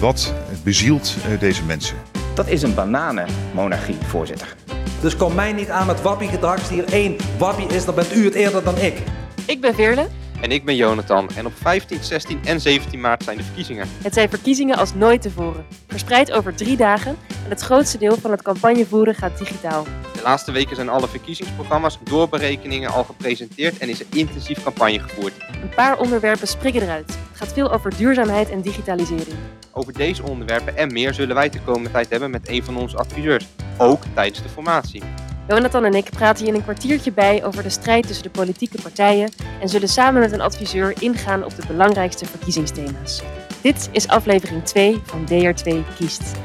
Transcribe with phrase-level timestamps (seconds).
[0.00, 1.96] Wat bezielt eh, deze mensen?
[2.34, 4.56] Dat is een bananenmonarchie, voorzitter.
[5.00, 6.58] Dus kom mij niet aan met wappiegedrag.
[6.58, 9.02] Als hier één wappie is, dan bent u het eerder dan ik.
[9.46, 10.06] Ik ben Veerle.
[10.40, 11.28] En ik ben Jonathan.
[11.36, 13.88] En op 15, 16 en 17 maart zijn de verkiezingen.
[14.02, 15.66] Het zijn verkiezingen als nooit tevoren.
[15.88, 19.84] Verspreid over drie dagen en het grootste deel van het campagnevoeren gaat digitaal.
[20.12, 25.32] De laatste weken zijn alle verkiezingsprogramma's, doorberekeningen al gepresenteerd en is er intensief campagne gevoerd.
[25.62, 27.06] Een paar onderwerpen springen eruit.
[27.06, 29.36] Het gaat veel over duurzaamheid en digitalisering.
[29.72, 32.96] Over deze onderwerpen en meer zullen wij de komende tijd hebben met een van onze
[32.96, 33.46] adviseurs.
[33.76, 35.02] Ook tijdens de formatie.
[35.48, 38.82] Jonathan en ik praten hier in een kwartiertje bij over de strijd tussen de politieke
[38.82, 43.22] partijen en zullen samen met een adviseur ingaan op de belangrijkste verkiezingsthema's.
[43.62, 46.38] Dit is aflevering 2 van DR2 Kiest.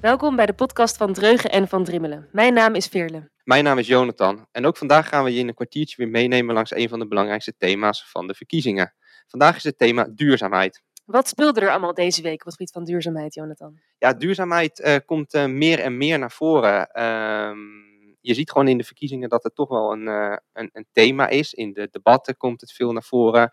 [0.00, 2.28] Welkom bij de podcast van Dreugen en van Drimmelen.
[2.32, 3.30] Mijn naam is Veerle.
[3.44, 6.54] Mijn naam is Jonathan en ook vandaag gaan we je in een kwartiertje weer meenemen
[6.54, 8.94] langs een van de belangrijkste thema's van de verkiezingen.
[9.26, 10.82] Vandaag is het thema duurzaamheid.
[11.08, 13.80] Wat speelde er allemaal deze week op het gebied van duurzaamheid, Jonathan?
[13.98, 17.04] Ja, duurzaamheid uh, komt uh, meer en meer naar voren.
[17.04, 20.86] Um, je ziet gewoon in de verkiezingen dat het toch wel een, uh, een, een,
[20.92, 21.54] thema is.
[21.54, 23.50] In de debatten komt het veel naar voren.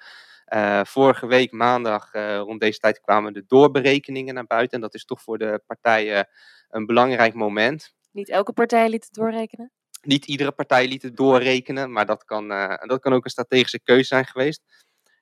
[0.84, 4.76] vorige week maandag rond deze tijd kwamen de doorberekeningen naar buiten.
[4.76, 6.28] En dat is toch voor de partijen
[6.70, 7.94] een belangrijk moment.
[8.12, 9.72] Niet elke partij liet het doorrekenen?
[10.02, 12.48] Niet iedere partij liet het doorrekenen, maar dat kan,
[12.88, 14.62] dat kan ook een strategische keuze zijn geweest.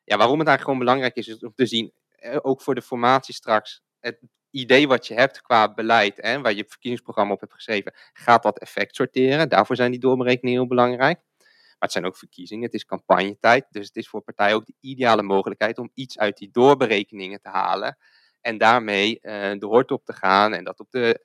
[0.03, 1.93] Ja, waarom het eigenlijk gewoon belangrijk is, is om te zien,
[2.41, 4.19] ook voor de formatie straks, het
[4.51, 8.59] idee wat je hebt qua beleid, hè, waar je verkiezingsprogramma op hebt geschreven, gaat dat
[8.59, 9.49] effect sorteren.
[9.49, 11.19] Daarvoor zijn die doorberekeningen heel belangrijk.
[11.37, 14.75] Maar het zijn ook verkiezingen, het is campagnetijd, dus het is voor partijen ook de
[14.79, 17.97] ideale mogelijkheid om iets uit die doorberekeningen te halen.
[18.41, 20.53] En daarmee uh, de hoort op te gaan.
[20.53, 21.19] En dat op de,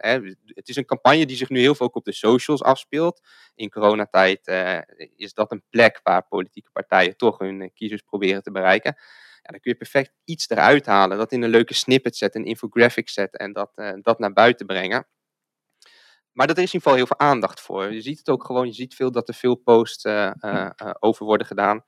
[0.47, 3.21] het is een campagne die zich nu heel veel ook op de socials afspeelt.
[3.55, 4.79] In coronatijd uh,
[5.17, 8.97] is dat een plek waar politieke partijen toch hun kiezers proberen te bereiken.
[9.49, 11.19] Ja, dan kun je perfect iets eruit halen.
[11.19, 13.71] Dat in een leuke snippet zetten, een infographic zetten en dat,
[14.03, 15.07] dat naar buiten brengen.
[16.33, 17.93] Maar er is in ieder geval heel veel aandacht voor.
[17.93, 20.05] Je ziet het ook gewoon, je ziet veel dat er veel posts
[21.01, 21.85] over worden gedaan.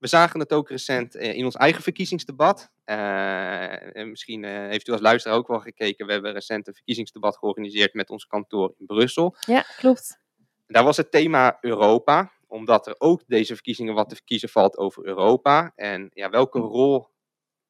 [0.00, 2.70] We zagen het ook recent eh, in ons eigen verkiezingsdebat.
[2.84, 6.06] Uh, misschien heeft u als luisteraar ook wel gekeken.
[6.06, 9.36] We hebben recent een verkiezingsdebat georganiseerd met ons kantoor in Brussel.
[9.40, 10.18] Ja, klopt.
[10.66, 15.06] Daar was het thema Europa, omdat er ook deze verkiezingen wat te verkiezen valt over
[15.06, 15.72] Europa.
[15.74, 17.06] En ja, welke rol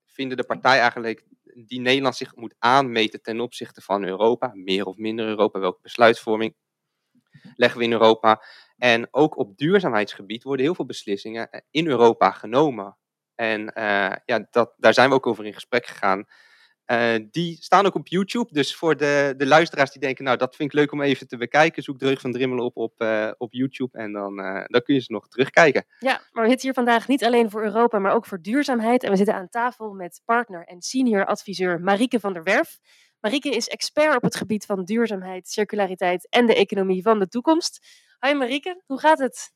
[0.07, 1.25] vinden de partijen eigenlijk
[1.55, 4.51] die Nederland zich moet aanmeten ten opzichte van Europa?
[4.55, 5.59] Meer of minder Europa?
[5.59, 6.55] Welke besluitvorming
[7.55, 8.43] leggen we in Europa?
[8.77, 12.97] En ook op duurzaamheidsgebied worden heel veel beslissingen eh, in Europa genomen.
[13.35, 16.27] En uh, ja, dat, daar zijn we ook over in gesprek gegaan.
[16.91, 18.53] Uh, die staan ook op YouTube.
[18.53, 21.37] Dus voor de, de luisteraars die denken, nou dat vind ik leuk om even te
[21.37, 24.37] bekijken, zoek Dreug van Drimmelen op op, uh, op YouTube en dan,
[24.67, 25.85] dan kun je ze nog terugkijken.
[25.99, 29.03] Ja, maar we zitten hier vandaag niet alleen voor Europa, maar ook voor duurzaamheid.
[29.03, 32.79] En we zitten aan tafel met partner en senior adviseur Marieke van der Werf.
[33.21, 37.87] Marieke is expert op het gebied van duurzaamheid, circulariteit en de economie van de toekomst.
[38.19, 39.53] Hoi Marieke, hoe gaat het?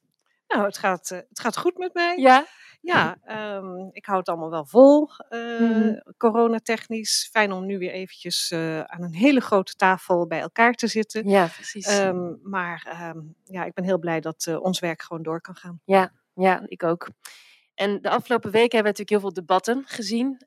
[0.48, 2.16] Nou, het gaat, uh, het gaat goed met mij.
[2.16, 2.46] Ja?
[2.84, 3.16] Ja,
[3.56, 6.02] um, ik hou het allemaal wel vol, uh, mm.
[6.16, 7.28] coronatechnisch.
[7.32, 11.28] Fijn om nu weer eventjes uh, aan een hele grote tafel bij elkaar te zitten.
[11.28, 11.98] Ja, precies.
[11.98, 15.80] Um, maar um, ja, ik ben heel blij dat ons werk gewoon door kan gaan.
[15.84, 17.08] Ja, ja, ik ook.
[17.74, 20.42] En de afgelopen weken hebben we natuurlijk heel veel debatten gezien.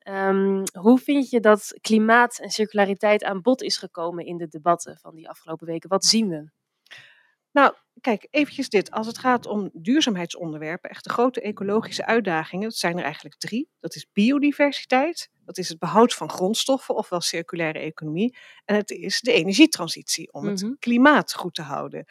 [0.78, 5.14] Hoe vind je dat klimaat en circulariteit aan bod is gekomen in de debatten van
[5.14, 5.88] die afgelopen weken?
[5.88, 6.50] Wat zien we?
[7.58, 8.90] Nou, kijk, eventjes dit.
[8.90, 13.70] Als het gaat om duurzaamheidsonderwerpen, echt de grote ecologische uitdagingen, dat zijn er eigenlijk drie.
[13.80, 19.20] Dat is biodiversiteit, dat is het behoud van grondstoffen, ofwel circulaire economie, en het is
[19.20, 20.78] de energietransitie, om het mm -hmm.
[20.78, 22.04] klimaat goed te houden.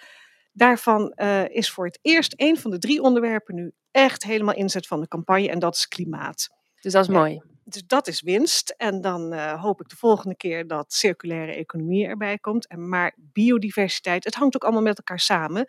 [0.52, 4.88] Daarvan uh, is voor het eerst een van de drie onderwerpen nu echt helemaal inzet
[4.88, 6.50] van de campagne, en dat is klimaat.
[6.81, 7.18] Dus dat is ja.
[7.18, 7.41] mooi.
[7.69, 8.69] Dus dat is winst.
[8.78, 12.67] En dan uh, hoop ik de volgende keer dat circulaire economie erbij komt.
[12.67, 15.66] En maar biodiversiteit, het hangt ook allemaal met elkaar samen.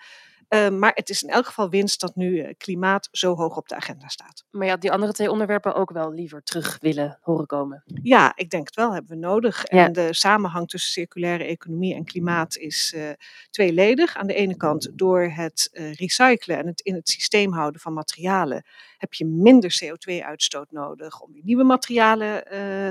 [0.48, 3.68] Uh, maar het is in elk geval winst dat nu uh, klimaat zo hoog op
[3.68, 4.44] de agenda staat.
[4.50, 7.82] Maar ja, die andere twee onderwerpen ook wel liever terug willen horen komen.
[8.02, 9.70] Ja, ik denk het wel, hebben we nodig.
[9.70, 9.84] Ja.
[9.84, 13.10] En de samenhang tussen circulaire economie en klimaat is uh,
[13.50, 14.16] tweeledig.
[14.16, 18.64] Aan de ene kant door het recyclen en het in het systeem houden van materialen
[18.98, 22.44] heb je minder CO2-uitstoot nodig om weer nieuwe materialen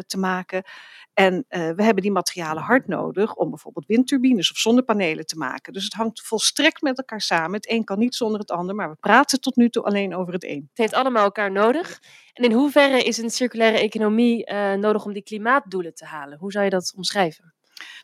[0.07, 0.63] te maken.
[1.17, 5.73] En uh, we hebben die materialen hard nodig om bijvoorbeeld windturbines of zonnepanelen te maken.
[5.73, 7.53] Dus het hangt volstrekt met elkaar samen.
[7.53, 10.33] Het een kan niet zonder het ander, maar we praten tot nu toe alleen over
[10.33, 10.67] het een.
[10.69, 12.01] Het heeft allemaal elkaar nodig.
[12.33, 16.37] En in hoeverre is een circulaire economie uh, nodig om die klimaatdoelen te halen?
[16.37, 17.53] Hoe zou je dat omschrijven?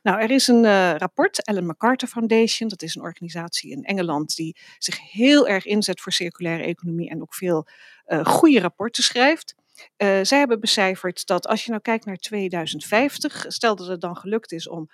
[0.01, 4.35] Nou, er is een uh, rapport, Ellen MacArthur Foundation, dat is een organisatie in Engeland
[4.35, 7.67] die zich heel erg inzet voor circulaire economie en ook veel
[8.05, 9.55] goede rapporten schrijft.
[9.97, 14.17] Uh, zij hebben becijferd dat als je nou kijkt naar 2050, stel dat het dan
[14.17, 14.93] gelukt is om 100%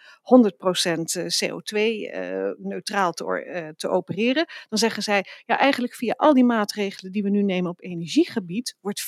[1.43, 7.29] CO2-neutraal te, te opereren, dan zeggen zij, ja eigenlijk via al die maatregelen die we
[7.29, 9.05] nu nemen op energiegebied, wordt 55%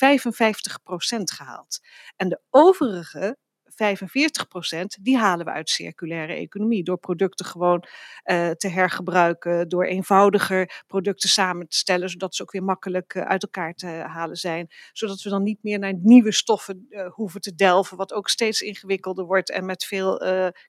[1.24, 1.80] gehaald.
[2.16, 3.36] En de overige
[3.82, 6.84] 45% die halen we uit circulaire economie.
[6.84, 7.84] Door producten gewoon
[8.24, 13.22] uh, te hergebruiken, door eenvoudiger producten samen te stellen, zodat ze ook weer makkelijk uh,
[13.22, 14.70] uit elkaar te halen zijn.
[14.92, 18.60] Zodat we dan niet meer naar nieuwe stoffen uh, hoeven te delven, wat ook steeds
[18.60, 20.20] ingewikkelder wordt en met veel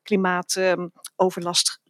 [0.03, 1.81] klimaatoverlast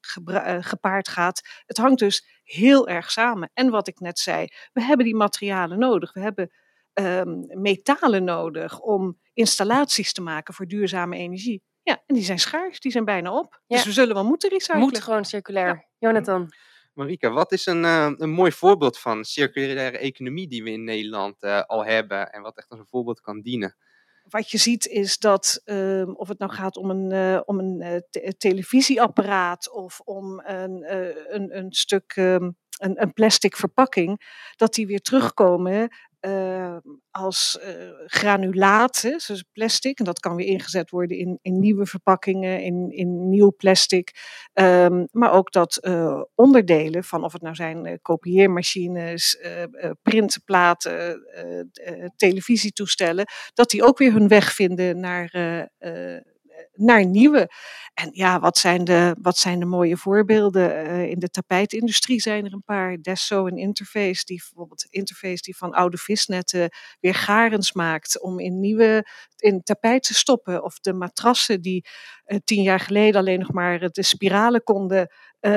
[0.59, 1.41] gepaard gaat.
[1.65, 3.51] Het hangt dus heel erg samen.
[3.53, 6.13] En wat ik net zei, we hebben die materialen nodig.
[6.13, 6.51] We hebben
[6.93, 11.63] um, metalen nodig om installaties te maken voor duurzame energie.
[11.83, 13.61] Ja, en die zijn schaars, die zijn bijna op.
[13.67, 13.75] Ja.
[13.75, 14.81] Dus we zullen wel moeten recyclen.
[14.81, 15.67] Moet gewoon circulair.
[15.67, 16.07] Ja.
[16.09, 16.49] Jonathan.
[16.93, 21.43] Marika, wat is een, uh, een mooi voorbeeld van circulaire economie die we in Nederland
[21.43, 23.75] uh, al hebben en wat echt als een voorbeeld kan dienen?
[24.29, 28.03] Wat je ziet is dat, uh, of het nou gaat om een, uh, om een
[28.09, 30.93] te televisieapparaat of om een,
[31.35, 34.21] een, een stuk um, een, een, plastic verpakking,
[34.55, 35.89] dat die weer terugkomen
[36.25, 36.77] uh,
[37.11, 39.99] als uh, zoals plastic.
[39.99, 44.11] En dat kan weer ingezet worden in, in nieuwe verpakkingen, in, in nieuw plastic.
[44.53, 49.37] Um, maar ook dat uh, onderdelen van, of het nou zijn kopieermachines,
[50.01, 51.21] printplaten,
[52.15, 55.29] televisietoestellen, dat die ook weer hun weg vinden naar
[56.73, 57.49] naar nieuwe.
[57.93, 60.87] En ja, wat zijn de, wat zijn de mooie voorbeelden?
[60.87, 62.97] Uh, in de tapijtindustrie zijn er een paar.
[63.01, 68.59] Desso en Interface, die bijvoorbeeld Interface die van oude visnetten weer garens maakt om in
[68.59, 70.63] nieuwe in tapijt te stoppen.
[70.63, 71.85] Of de matrassen die
[72.25, 75.11] uh, tien jaar geleden alleen nog maar de spiralen konden
[75.41, 75.51] uh,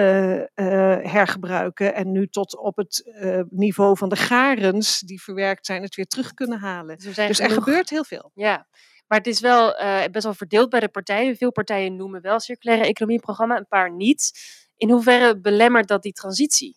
[1.03, 3.13] hergebruiken en nu tot op het
[3.51, 6.99] niveau van de garens die verwerkt zijn, het weer terug kunnen halen.
[6.99, 8.31] Dus, dus er gebeurt heel veel.
[8.35, 8.67] Ja,
[9.09, 11.37] maar het is wel uh, best wel verdeeld bij de partijen.
[11.37, 14.33] Veel partijen noemen wel circulaire economieprogramma, een paar niet.
[14.77, 16.77] In hoeverre belemmert dat die transitie?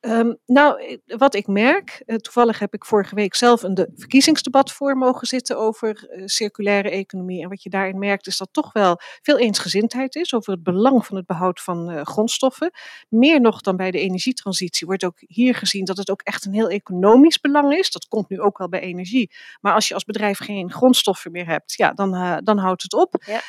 [0.00, 4.72] Um, nou, wat ik merk, uh, toevallig heb ik vorige week zelf een de verkiezingsdebat
[4.72, 7.42] voor mogen zitten over uh, circulaire economie.
[7.42, 11.06] En wat je daarin merkt is dat toch wel veel eensgezindheid is over het belang
[11.06, 12.70] van het behoud van uh, grondstoffen.
[13.08, 16.54] Meer nog dan bij de energietransitie wordt ook hier gezien dat het ook echt een
[16.54, 17.90] heel economisch belang is.
[17.90, 19.30] Dat komt nu ook wel bij energie.
[19.60, 23.24] Maar als je als bedrijf geen grondstoffen meer hebt, ja, dan, dan houdt het op.
[23.26, 23.40] Ja.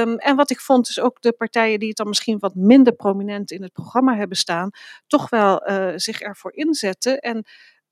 [0.00, 2.92] Um, en wat ik vond is ook de partijen die het dan misschien wat minder
[2.92, 4.70] prominent in het programma hebben staan,
[5.06, 5.62] toch wel
[6.14, 7.18] zich ervoor inzetten.
[7.18, 7.46] En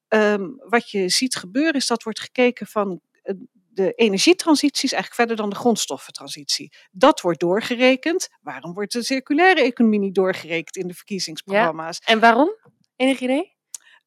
[0.09, 3.35] um, wat je ziet gebeuren is dat wordt gekeken van uh,
[3.69, 6.73] de energietransitie is eigenlijk verder dan de grondstoffentransitie.
[6.91, 8.29] Dat wordt doorgerekend.
[8.41, 11.99] Waarom wordt de circulaire economie niet doorgerekend in de verkiezingsprogramma's?
[12.05, 12.13] Ja.
[12.13, 12.57] En waarom?
[12.97, 13.56] Enig idee?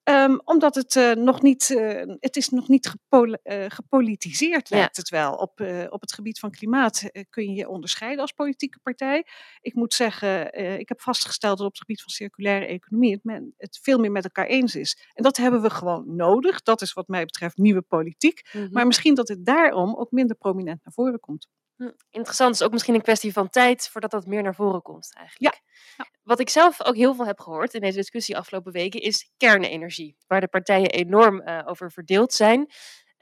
[0.10, 4.96] Um, omdat het uh, nog niet, uh, het is nog niet gepol uh, gepolitiseerd, lijkt
[4.96, 5.02] ja.
[5.02, 5.34] het wel.
[5.34, 9.26] Op, op het gebied van klimaat kun je je onderscheiden als politieke partij.
[9.62, 13.54] Ik moet zeggen, ik heb vastgesteld dat op het gebied van circulaire economie het, men,
[13.58, 15.10] het, veel meer met elkaar eens is.
[15.14, 16.62] En dat hebben we gewoon nodig.
[16.62, 18.50] Dat is wat mij betreft nieuwe politiek.
[18.52, 18.72] Mm -hmm.
[18.72, 21.48] Maar misschien dat het daarom ook minder prominent naar voren komt.
[21.80, 25.14] Hm, interessant, is ook misschien een kwestie van tijd voordat dat meer naar voren komt
[25.16, 25.56] eigenlijk.
[25.56, 25.62] Ja.
[25.98, 26.10] ja.
[26.24, 30.16] Wat ik zelf ook heel veel heb gehoord in deze discussie afgelopen weken is kernenergie,
[30.28, 32.72] waar de partijen enorm uh, over verdeeld zijn.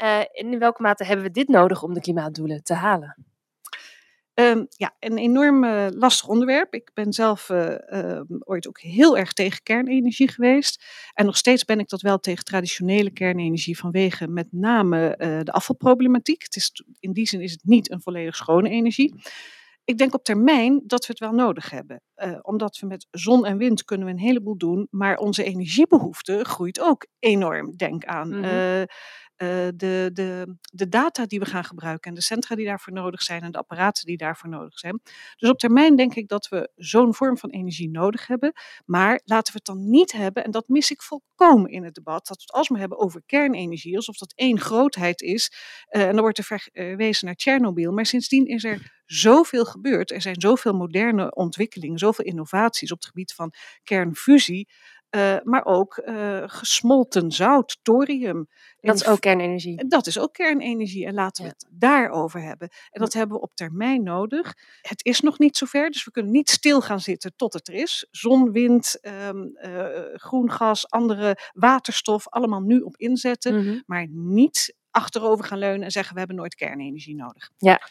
[0.03, 3.36] Uh, in welke mate hebben we dit nodig om de klimaatdoelen te halen?
[4.39, 6.73] Um, ja, een enorm uh, lastig onderwerp.
[6.73, 10.85] Ik ben zelf uh, uh, ooit ook heel erg tegen kernenergie geweest.
[11.13, 16.43] En nog steeds ben ik dat wel tegen traditionele kernenergie vanwege met name de afvalproblematiek.
[16.43, 19.15] Het is, in die zin is het niet een volledig schone energie.
[19.83, 22.01] Ik denk op termijn dat we het wel nodig hebben.
[22.41, 24.87] omdat we met zon en wind kunnen we een heleboel doen.
[24.89, 27.75] Maar onze energiebehoefte groeit ook enorm.
[27.75, 28.81] Denk aan mm -hmm uh,
[29.37, 33.41] de, de, de data die we gaan gebruiken en de centra die daarvoor nodig zijn
[33.41, 35.01] en de apparaten die daarvoor nodig zijn.
[35.35, 38.53] Dus op termijn denk ik dat we zo'n vorm van energie nodig hebben.
[38.85, 42.27] Maar laten we het dan niet hebben, en dat mis ik volkomen in het debat,
[42.27, 45.51] dat we het alsmaar hebben over kernenergie, alsof dat één grootheid is.
[45.89, 47.91] Uh, en dan wordt er verwezen naar Tsjernobyl.
[47.91, 50.11] Maar sindsdien is er zoveel gebeurd.
[50.11, 53.53] Er zijn zoveel moderne ontwikkelingen, zoveel innovaties op het gebied van
[53.83, 54.67] kernfusie.
[55.15, 58.47] Uh, maar ook uh, gesmolten zout, thorium.
[58.79, 59.87] Dat is ook kernenergie.
[59.87, 61.05] Dat is ook kernenergie.
[61.05, 61.55] En laten we ja.
[61.57, 62.69] het daarover hebben.
[62.89, 64.53] En dat hebben we op termijn nodig.
[64.81, 67.73] Het is nog niet zover, dus we kunnen niet stil gaan zitten tot het er
[67.73, 68.07] is.
[68.11, 73.55] Zon, wind, um, uh, groen gas, andere waterstof, allemaal nu op inzetten.
[73.55, 73.83] Mm -hmm.
[73.85, 77.49] Maar niet achterover gaan leunen en zeggen we hebben nooit kernenergie nodig.
[77.57, 77.81] Ja.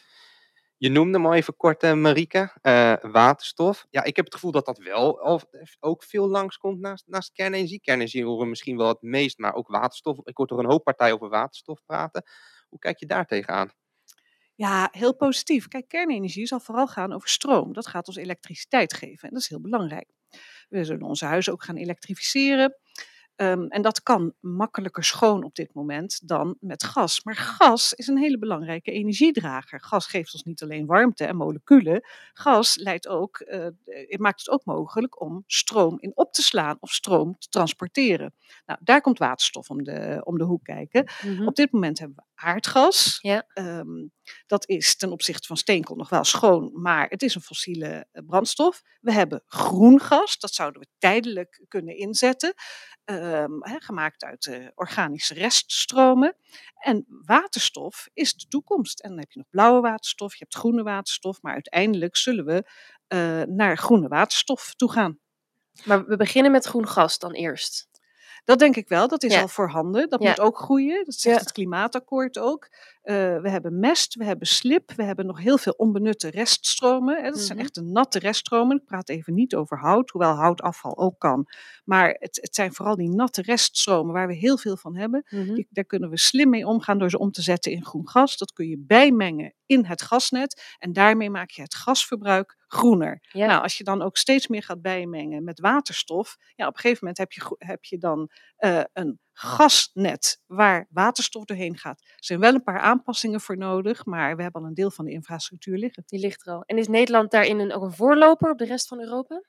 [0.78, 3.86] Je noemde al even kort, uh, Marike, uh, waterstof.
[3.90, 5.40] Ja, ik heb het gevoel dat dat wel al,
[5.80, 7.80] ook veel langskomt naast, naast kernenergie.
[7.80, 10.18] Kernenergie horen we misschien wel het meest, maar ook waterstof.
[10.24, 12.22] Ik hoor toch een hoop partijen over waterstof praten.
[12.68, 13.70] Hoe kijk je daar tegenaan?
[14.54, 15.68] Ja, heel positief.
[15.68, 17.72] Kijk, kernenergie zal vooral gaan over stroom.
[17.72, 20.10] Dat gaat ons elektriciteit geven en dat is heel belangrijk.
[20.68, 22.76] We zullen onze huizen ook gaan elektrificeren.
[23.36, 27.24] Ehm, en dat kan makkelijker schoon op dit moment dan met gas.
[27.24, 29.80] Maar gas is een hele belangrijke energiedrager.
[29.80, 32.08] Gas geeft ons niet alleen warmte en moleculen.
[32.32, 36.76] Gas leidt ook, uh, het maakt het ook mogelijk om stroom in op te slaan
[36.80, 38.34] of stroom te transporteren.
[38.66, 41.04] Nou, daar komt waterstof om de, om de hoek kijken.
[41.22, 41.46] Mhm.
[41.46, 43.18] Op dit moment hebben we aardgas.
[43.20, 43.46] Ja.
[43.52, 44.06] Ehm,
[44.46, 48.22] dat is ten opzichte van steenkool nog wel schoon, maar het is een fossiele eh,
[48.26, 48.82] brandstof.
[49.00, 52.54] We hebben groen gas, dat zouden we tijdelijk kunnen inzetten,
[53.06, 56.36] ehm, gemaakt uit eh, organische reststromen.
[56.74, 59.00] En waterstof is de toekomst.
[59.00, 62.70] En dan heb je nog blauwe waterstof, je hebt groene waterstof, maar uiteindelijk zullen we
[63.06, 65.18] eh, naar groene waterstof toe gaan.
[65.84, 67.88] Maar we beginnen met groen gas dan eerst.
[68.46, 70.08] Dat denk ik wel, dat is al voorhanden.
[70.08, 71.04] Dat moet ook groeien.
[71.04, 72.68] Dat zegt het klimaatakkoord ook.
[73.02, 77.16] Eh, we hebben mest, we hebben slip, we hebben nog heel veel onbenutte reststromen.
[77.22, 77.30] Hè.
[77.30, 77.66] Dat zijn Mhm.
[77.66, 78.76] echt de natte reststromen.
[78.76, 81.46] Ik praat even niet over hout, hoewel houtafval ook kan.
[81.84, 85.24] Maar het, het zijn vooral die natte reststromen waar we heel veel van hebben.
[85.30, 85.54] Mhm.
[85.54, 88.36] Die, daar kunnen we slim mee omgaan door ze om te zetten in groen gas.
[88.36, 90.62] Dat kun je bijmengen in het gasnet.
[90.78, 93.18] En daarmee maak je het gasverbruik groener.
[93.20, 93.46] Ja.
[93.46, 96.98] Nou, als je dan ook steeds meer gaat bijmengen met waterstof, ja, op een gegeven
[97.00, 102.00] moment heb je, heb je dan eh, een gasnet waar waterstof doorheen gaat.
[102.00, 105.04] Er zijn wel een paar aanpassingen voor nodig, maar we hebben al een deel van
[105.04, 106.02] de infrastructuur liggen.
[106.06, 106.62] Die ligt er al.
[106.62, 109.42] En is Nederland daarin een, ook een voorloper op de rest van Europa?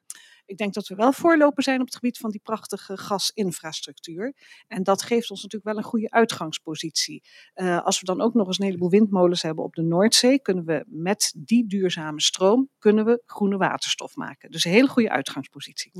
[0.47, 4.33] Ik denk dat we wel voorloper zijn op het gebied van die prachtige gasinfrastructuur.
[4.67, 7.23] En dat geeft ons natuurlijk wel een goede uitgangspositie.
[7.53, 10.65] Eh, als we dan ook nog eens een heleboel windmolens hebben op de Noordzee, kunnen
[10.65, 14.51] we met die duurzame stroom kunnen we groene waterstof maken.
[14.51, 15.91] Dus een hele goede uitgangspositie.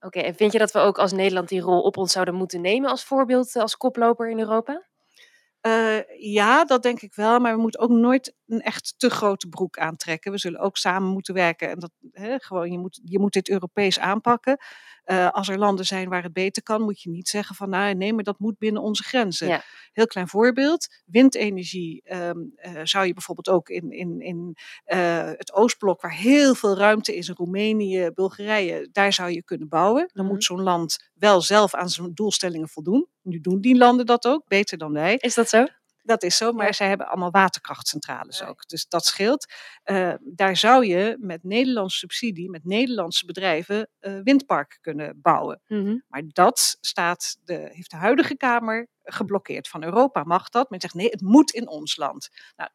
[0.00, 2.60] Oké, en vind je dat we ook als Nederland die rol op ons zouden moeten
[2.60, 4.86] nemen als voorbeeld, eh, als koploper in Europa?
[5.60, 9.48] Eh, ja, dat denk ik wel, maar we moeten ook nooit een echt te grote
[9.48, 10.32] broek aantrekken.
[10.32, 13.48] We zullen ook samen moeten werken en dat, hè, gewoon, je, moet, je moet dit
[13.48, 14.58] Europees aanpakken.
[15.04, 17.94] Eh, als er landen zijn waar het beter kan, moet je niet zeggen van nou,
[17.94, 19.48] nee, maar dat moet binnen onze grenzen.
[19.48, 19.62] Ja.
[19.92, 25.52] Heel klein voorbeeld, windenergie ehm, eh, zou je bijvoorbeeld ook in, in, in eh, het
[25.52, 30.10] Oostblok, waar heel veel ruimte is, in Roemenië, Bulgarije, daar zou je kunnen bouwen.
[30.12, 30.34] Dan Mhm.
[30.34, 33.06] moet zo'n land wel zelf aan zijn doelstellingen voldoen.
[33.22, 35.14] Nu doen die landen dat ook, beter dan wij.
[35.16, 35.66] Is dat zo?
[36.08, 36.72] Dat is zo, maar Ja.
[36.72, 38.46] zij hebben allemaal waterkrachtcentrales Ja.
[38.46, 38.66] ook.
[38.68, 39.52] Dus dat scheelt.
[39.82, 45.60] Eh, daar zou je met Nederlandse subsidie, met Nederlandse bedrijven, eh windparken kunnen bouwen.
[45.66, 45.96] Mhm.
[46.08, 49.68] Maar dat staat de, heeft de huidige Kamer geblokkeerd.
[49.68, 50.70] Van Europa mag dat.
[50.70, 52.28] Men zegt nee, het moet in ons land.
[52.56, 52.70] Nou,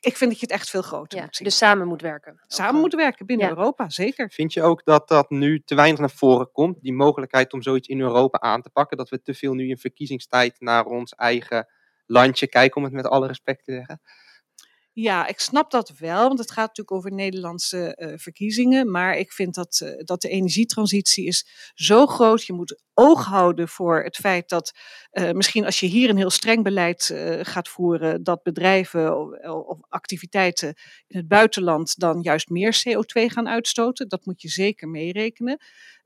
[0.00, 1.46] ik, vind dat je het echt veel groter Ja, moet zien.
[1.46, 2.42] dus samen moet werken.
[2.46, 3.52] Samen moeten werken binnen Ja.
[3.56, 4.30] Europa, zeker.
[4.30, 7.88] Vind je ook dat dat nu te weinig naar voren komt, die mogelijkheid om zoiets
[7.88, 8.96] in Europa aan te pakken?
[8.96, 11.68] Dat we te veel nu in verkiezingstijd naar ons eigen
[12.08, 14.00] landje kijken, om het met alle respect te zeggen?
[15.00, 18.90] Ja, ik snap dat wel, want het gaat natuurlijk over Nederlandse eh, verkiezingen.
[18.90, 22.44] Maar ik vind dat, eh, dat de energietransitie is zo groot.
[22.44, 24.72] Je moet oog houden voor het feit dat
[25.10, 29.16] eh, misschien als je hier een heel streng beleid gaat voeren, dat bedrijven
[29.66, 30.68] of activiteiten
[31.06, 34.08] in het buitenland dan juist meer CO2 gaan uitstoten.
[34.08, 35.58] Dat moet je zeker meerekenen.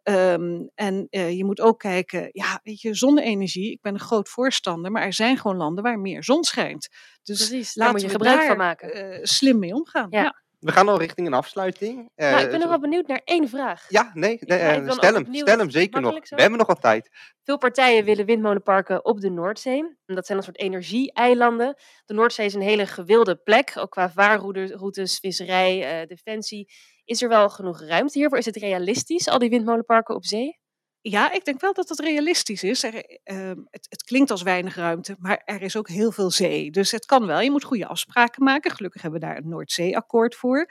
[0.02, 4.28] Ehm, en eh, je moet ook kijken, ja, weet je, zonne-energie, ik ben een groot
[4.28, 6.88] voorstander, maar er zijn gewoon landen waar meer zon schijnt.
[7.22, 8.94] Dus Precies, daar moet je we gebruik daar, van maken.
[8.94, 10.06] eh, slim mee omgaan.
[10.10, 10.22] Ja.
[10.22, 10.41] Ja.
[10.62, 12.10] We gaan al richting een afsluiting.
[12.14, 13.86] Eh, nou, ik ben nog wel benieuwd naar één vraag.
[13.88, 16.12] Ja, nee, eh, stel hem, stel hem zeker nog.
[16.12, 16.34] zo.
[16.34, 17.10] We hebben nog wat tijd.
[17.44, 19.96] Veel partijen willen windmolenparken op de Noordzee.
[20.06, 21.76] Dat zijn een soort energie-eilanden.
[22.04, 26.72] De Noordzee is een hele gewilde plek, ook qua vaarroutes, visserij, eh, defensie.
[27.04, 28.38] Is er wel genoeg ruimte hiervoor?
[28.38, 30.60] Is het realistisch, al die windmolenparken op zee?
[31.02, 32.82] Ja, ik denk wel dat het realistisch is.
[32.82, 36.70] Ehm, het, het klinkt als weinig ruimte, maar er is ook heel veel zee.
[36.70, 37.40] Dus het kan wel.
[37.40, 38.70] Je moet goede afspraken maken.
[38.70, 40.70] Gelukkig hebben we daar een Noordzeeakkoord voor.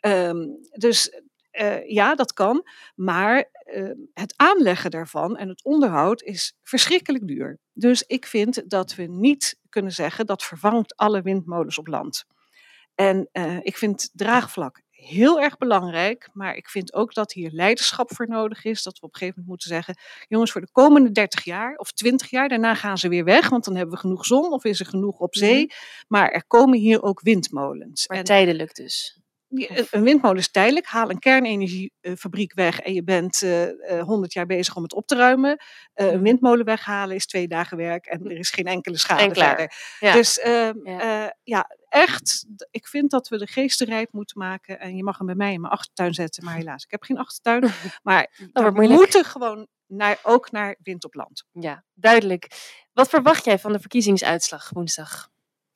[0.00, 2.68] Ehm, dus eh, ja, dat kan.
[2.94, 7.58] Maar ehm, het aanleggen daarvan en het onderhoud is verschrikkelijk duur.
[7.72, 12.24] Dus ik vind dat we niet kunnen zeggen dat vervangt alle windmolens op land.
[12.94, 18.14] En eh, ik vind draagvlak heel erg belangrijk, maar ik vind ook dat hier leiderschap
[18.14, 18.82] voor nodig is.
[18.82, 19.96] Dat we op een gegeven moment moeten zeggen,
[20.28, 23.64] jongens, voor de komende 30 jaar of 20 jaar, daarna gaan ze weer weg, want
[23.64, 25.72] dan hebben we genoeg zon of is er genoeg op zee.
[26.08, 28.08] Maar er komen hier ook windmolens.
[28.08, 29.20] Maar En tijdelijk dus.
[29.48, 30.86] Een- windmolen is tijdelijk.
[30.86, 35.06] Haal een kernenergiefabriek weg en je bent eh, eh, 100 jaar bezig om het op
[35.06, 35.56] te ruimen.
[35.94, 36.22] Eh, een Mhm.
[36.22, 39.48] windmolen weghalen is twee dagen werk en er is geen enkele schade En klaar.
[39.56, 39.76] verder.
[40.00, 40.12] Ja.
[40.12, 41.24] Dus ehm, Ja.
[41.24, 44.80] eh, ja, echt, ik vind dat we de geesten rijp moeten maken.
[44.80, 47.18] En je mag hem bij mij in mijn achtertuin zetten, maar helaas, ik heb geen
[47.18, 47.62] achtertuin.
[48.02, 51.44] Maar we moeten gewoon naar, ook naar wind op land.
[51.52, 52.46] Ja, duidelijk.
[52.92, 55.28] Wat verwacht jij van de verkiezingsuitslag woensdag?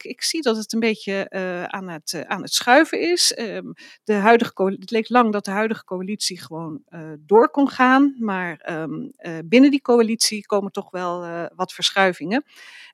[0.04, 3.38] Ik, zie dat het een beetje uh, aan, het, uh, aan het schuiven is.
[3.38, 3.72] Um,
[4.04, 8.16] de huidige het leek lang dat de huidige coalitie gewoon uh, door kon gaan.
[8.18, 9.10] Maar um,
[9.44, 12.44] binnen die coalitie komen toch wel wat verschuivingen.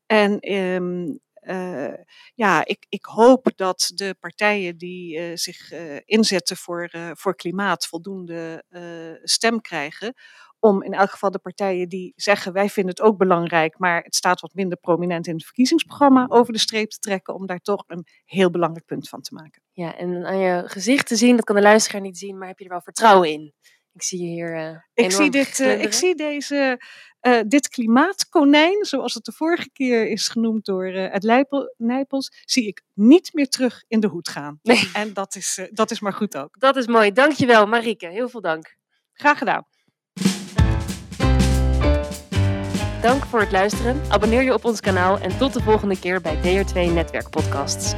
[0.06, 0.38] En
[1.48, 1.94] uh,
[2.34, 5.72] ja, ik, ik, hoop dat de partijen die zich
[6.04, 8.64] inzetten voor, voor klimaat voldoende
[9.22, 10.14] stem krijgen.
[10.60, 14.14] Om in elk geval de partijen die zeggen wij vinden het ook belangrijk, maar het
[14.14, 17.34] staat wat minder prominent in het verkiezingsprogramma over de streep te trekken.
[17.34, 19.62] Om daar toch een heel belangrijk punt van te maken.
[19.72, 22.58] Ja, en aan je gezicht te zien, dat kan de luisteraar niet zien, maar heb
[22.58, 23.54] je er wel vertrouwen in?
[23.92, 24.88] Ik zie je hier.
[24.94, 26.80] ik, zie dit, ik zie deze
[27.22, 32.66] uh, dit klimaatkonijn, zoals het de vorige keer is genoemd door het Nijpel, Nijpels, zie
[32.66, 34.58] ik niet meer terug in de hoed gaan.
[34.62, 34.90] Nee.
[34.92, 36.58] En dat is, dat is maar goed ook.
[36.58, 37.12] Dat is mooi.
[37.12, 38.06] Dankjewel, Marike.
[38.06, 38.76] Heel veel dank.
[39.12, 39.66] Graag gedaan.
[43.00, 44.00] Dank voor het luisteren.
[44.08, 47.94] Abonneer je op ons kanaal en tot de volgende keer bij DR2 Netwerk Podcasts.